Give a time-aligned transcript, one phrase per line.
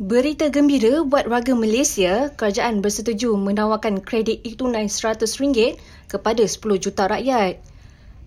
[0.00, 5.76] Berita gembira buat warga Malaysia, kerajaan bersetuju menawarkan kredit e-tunai RM100
[6.08, 7.60] kepada 10 juta rakyat.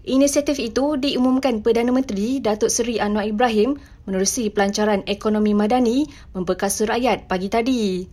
[0.06, 6.06] Inisiatif itu diumumkan Perdana Menteri Datuk Seri Anwar Ibrahim menerusi pelancaran ekonomi madani
[6.38, 8.06] memperkasa rakyat pagi tadi.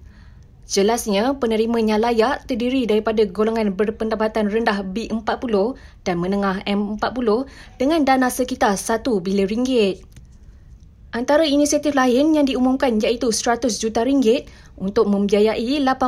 [0.65, 5.77] Jelasnya, penerimanya layak terdiri daripada golongan berpendapatan rendah B40
[6.09, 7.29] dan menengah M40
[7.77, 10.09] dengan dana sekitar 1 bilion ringgit.
[11.11, 14.47] Antara inisiatif lain yang diumumkan iaitu 100 juta ringgit
[14.79, 16.07] untuk membiayai 80%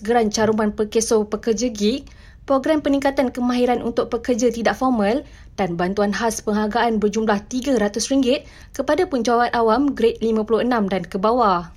[0.00, 2.08] geran caruman perkeso pekerja gig,
[2.48, 5.20] program peningkatan kemahiran untuk pekerja tidak formal
[5.60, 11.68] dan bantuan khas penghargaan berjumlah RM300 kepada penjawat awam grade 56 dan ke bawah.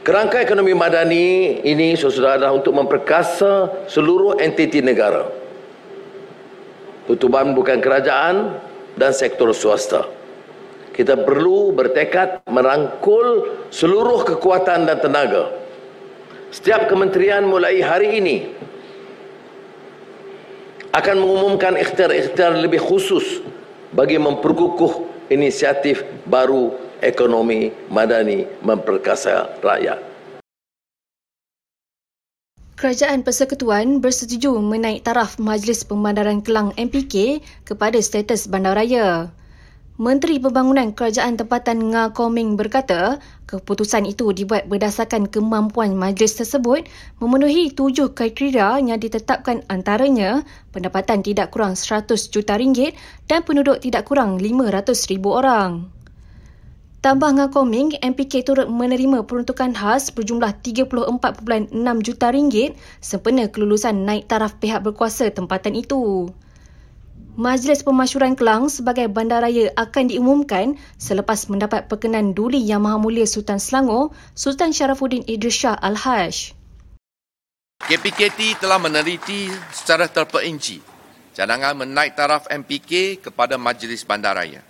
[0.00, 5.28] Kerangka ekonomi madani ini saudara adalah untuk memperkasa seluruh entiti negara.
[7.04, 8.56] Tutupan bukan kerajaan
[8.96, 10.19] dan sektor swasta
[10.94, 15.50] kita perlu bertekad merangkul seluruh kekuatan dan tenaga.
[16.50, 18.36] Setiap kementerian mulai hari ini
[20.90, 23.38] akan mengumumkan ikhtiar-ikhtiar lebih khusus
[23.94, 30.10] bagi memperkukuh inisiatif baru ekonomi madani memperkasa rakyat.
[32.80, 39.28] Kerajaan Persekutuan bersetuju menaik taraf Majlis Pembandaran Kelang MPK kepada status bandaraya.
[40.00, 46.88] Menteri Pembangunan Kerajaan Tempatan Nga Koming berkata, keputusan itu dibuat berdasarkan kemampuan majlis tersebut
[47.20, 50.40] memenuhi tujuh kriteria yang ditetapkan antaranya
[50.72, 52.96] pendapatan tidak kurang 100 juta ringgit
[53.28, 55.92] dan penduduk tidak kurang 500 ribu orang.
[57.04, 62.72] Tambah Nga Koming, MPK turut menerima peruntukan khas berjumlah 34.6 juta ringgit
[63.04, 66.32] sempena kelulusan naik taraf pihak berkuasa tempatan itu.
[67.40, 73.56] Majlis Pemasyuran Kelang sebagai bandaraya akan diumumkan selepas mendapat perkenan Duli Yang Maha Mulia Sultan
[73.56, 76.52] Selangor, Sultan Sharafuddin Idris Shah Al-Hajj.
[77.80, 80.84] KPKT telah meneliti secara terperinci
[81.32, 84.60] cadangan menaik taraf MPK kepada Majlis Bandaraya.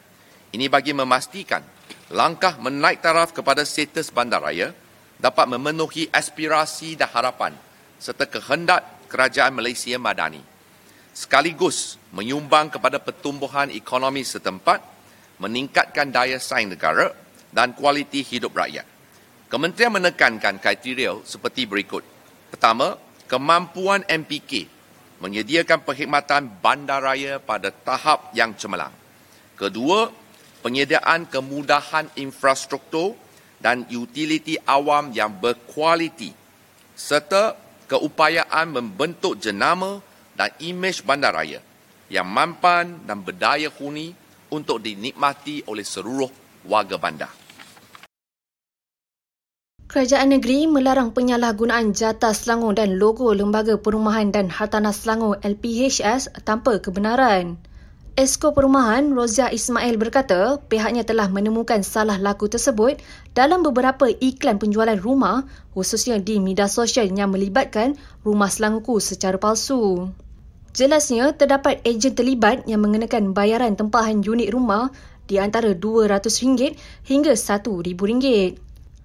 [0.55, 1.67] Ini bagi memastikan
[2.15, 4.71] langkah menaik taraf kepada status bandaraya
[5.19, 7.51] dapat memenuhi aspirasi dan harapan
[7.99, 10.60] serta kehendak kerajaan Malaysia Madani
[11.15, 14.83] sekaligus menyumbang kepada pertumbuhan ekonomi setempat,
[15.43, 17.11] meningkatkan daya saing negara
[17.51, 18.87] dan kualiti hidup rakyat.
[19.51, 22.07] Kementerian menekankan kriteria seperti berikut.
[22.55, 22.95] Pertama,
[23.27, 24.67] kemampuan MPK
[25.19, 28.95] menyediakan perkhidmatan bandaraya pada tahap yang cemerlang.
[29.59, 30.09] Kedua,
[30.63, 33.19] penyediaan kemudahan infrastruktur
[33.61, 36.33] dan utiliti awam yang berkualiti
[36.97, 37.57] serta
[37.91, 40.01] keupayaan membentuk jenama
[40.35, 41.61] dan imej bandaraya
[42.11, 44.13] yang mampan dan berdaya huni
[44.51, 46.29] untuk dinikmati oleh seluruh
[46.67, 47.31] warga bandar.
[49.91, 56.79] Kerajaan negeri melarang penyalahgunaan jatah Selangor dan logo Lembaga Perumahan dan Hartanah Selangor LPHS tanpa
[56.79, 57.59] kebenaran.
[58.19, 62.99] Esko Perumahan Rozia Ismail berkata pihaknya telah menemukan salah laku tersebut
[63.39, 65.47] dalam beberapa iklan penjualan rumah
[65.79, 67.95] khususnya di media sosial yang melibatkan
[68.27, 70.11] rumah Selangorku secara palsu.
[70.75, 74.91] Jelasnya, terdapat ejen terlibat yang mengenakan bayaran tempahan unit rumah
[75.31, 76.75] di antara RM200
[77.07, 78.03] hingga RM1,000.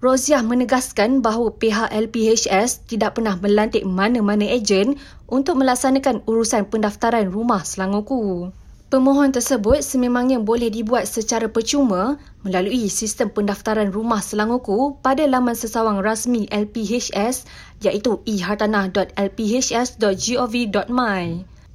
[0.01, 4.97] Roziah menegaskan bahawa pihak LPHS tidak pernah melantik mana-mana ejen
[5.29, 8.53] untuk melaksanakan urusan pendaftaran rumah Selangorku.
[8.85, 16.05] Pemohon tersebut sememangnya boleh dibuat secara percuma melalui sistem pendaftaran rumah Selangorku pada laman sesawang
[16.05, 17.49] rasmi LPHS
[17.81, 21.23] iaitu ehartanah.lphs.gov.my.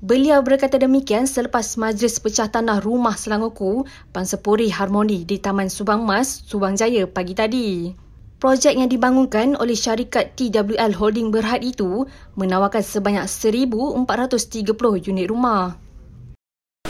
[0.01, 6.47] Beliau berkata demikian selepas Majlis Pecah Tanah Rumah Selangorku Pansepuri Harmoni di Taman Subang Mas,
[6.47, 7.91] Subang Jaya pagi tadi.
[8.39, 12.07] Projek yang dibangunkan oleh syarikat TWL Holding Berhad itu
[12.39, 15.90] menawarkan sebanyak 1,430 unit rumah.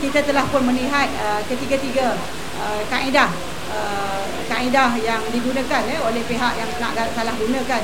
[0.01, 2.17] Kita telah pun melihat uh, ketiga-tiga
[2.57, 3.29] uh, kaedah
[3.69, 7.83] uh, kaedah yang digunakan eh, oleh pihak yang nak salah gunakan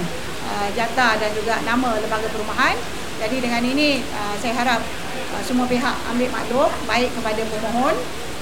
[0.49, 2.73] uh, jatah dan juga nama lembaga perumahan.
[3.21, 7.95] Jadi dengan ini uh, saya harap uh, semua pihak ambil maklum baik kepada pemohon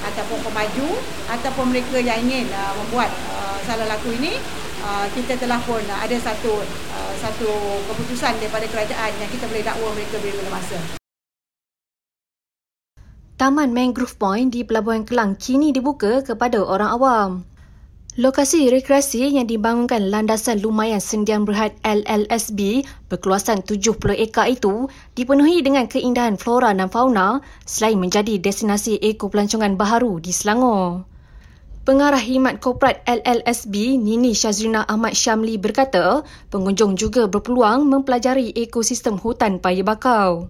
[0.08, 0.88] ataupun pemaju
[1.36, 4.40] ataupun mereka yang ingin uh, membuat uh, salah laku ini
[4.84, 7.50] uh, kita telah pun uh, ada satu uh, satu
[7.92, 11.05] keputusan daripada kerajaan yang kita boleh dakwa mereka bila masa.
[13.36, 17.30] Taman Mangrove Point di Pelabuhan Kelang kini dibuka kepada orang awam.
[18.16, 23.92] Lokasi rekreasi yang dibangunkan landasan lumayan sendian berhad LLSB berkeluasan 70
[24.24, 30.32] ekar itu dipenuhi dengan keindahan flora dan fauna selain menjadi destinasi eko pelancongan baharu di
[30.32, 31.04] Selangor.
[31.84, 39.60] Pengarah Himat Korporat LLSB Nini Syazrina Ahmad Syamli berkata, pengunjung juga berpeluang mempelajari ekosistem hutan
[39.60, 40.48] paya bakau.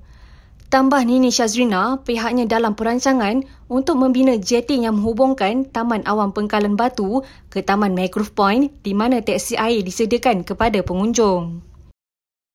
[0.66, 7.22] Tambah Nini Syazrina, pihaknya dalam perancangan untuk membina jeti yang menghubungkan Taman Awam Pengkalan Batu
[7.54, 11.62] ke Taman Mangrove Point di mana teksi air disediakan kepada pengunjung.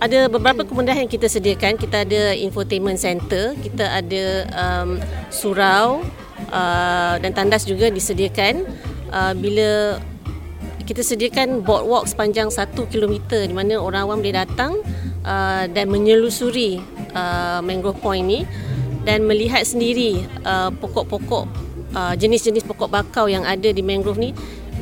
[0.04, 1.80] Ada beberapa kemudahan yang kita sediakan.
[1.80, 4.24] Kita ada infotainment center, kita ada
[4.60, 5.00] um,
[5.32, 6.04] surau,
[6.52, 8.68] uh, dan tandas juga disediakan
[9.16, 10.04] uh, bila
[10.84, 13.16] kita sediakan boardwalk sepanjang 1 km
[13.48, 14.76] di mana orang awam boleh datang
[15.24, 16.84] uh, dan menyelusuri
[17.16, 18.48] uh, mangrove point ni
[19.02, 21.46] dan melihat sendiri uh, pokok-pokok
[21.98, 24.32] uh, jenis-jenis pokok bakau yang ada di mangrove ni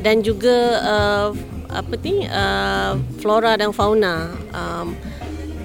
[0.00, 1.28] dan juga uh,
[1.70, 4.34] apa ni uh, flora dan fauna.
[4.50, 4.96] Um,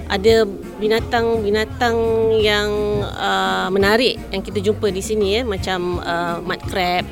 [0.06, 0.46] ada
[0.78, 1.98] binatang-binatang
[2.38, 2.70] yang
[3.02, 7.02] uh, menarik yang kita jumpa di sini ya macam uh, mud crab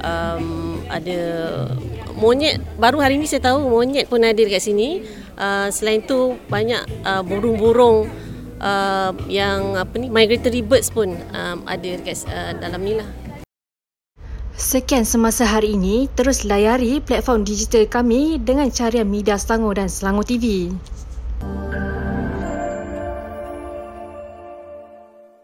[0.00, 1.20] um, ada
[2.16, 2.64] monyet.
[2.80, 5.04] Baru hari ini saya tahu monyet pun ada dekat sini.
[5.36, 8.08] Uh, selain tu banyak uh, burung-burung
[8.60, 13.08] uh, yang apa ni migratory birds pun um, ada dekat uh, dalam ni lah
[14.60, 20.28] Sekian semasa hari ini, terus layari platform digital kami dengan carian media Selangor dan Selangor
[20.28, 20.68] TV.